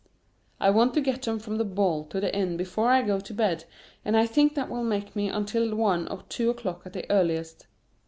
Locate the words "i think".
4.17-4.55